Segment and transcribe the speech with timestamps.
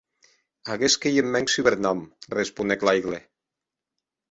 [0.75, 1.99] Aguest qu’ei eth mèn subernòm,
[2.37, 3.19] responec Laigle.